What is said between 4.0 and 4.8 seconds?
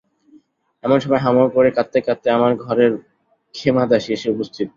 এসে উপস্থিত।